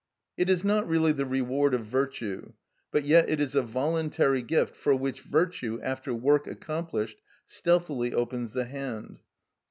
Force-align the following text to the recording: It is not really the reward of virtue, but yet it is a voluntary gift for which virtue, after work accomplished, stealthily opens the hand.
It 0.35 0.49
is 0.49 0.63
not 0.63 0.87
really 0.87 1.11
the 1.11 1.27
reward 1.27 1.75
of 1.75 1.85
virtue, 1.85 2.53
but 2.89 3.03
yet 3.03 3.29
it 3.29 3.39
is 3.39 3.53
a 3.53 3.61
voluntary 3.61 4.41
gift 4.41 4.75
for 4.75 4.95
which 4.95 5.21
virtue, 5.21 5.79
after 5.83 6.11
work 6.11 6.47
accomplished, 6.47 7.19
stealthily 7.45 8.11
opens 8.11 8.53
the 8.53 8.65
hand. 8.65 9.19